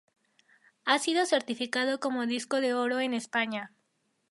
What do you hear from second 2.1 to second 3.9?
disco de oro en España.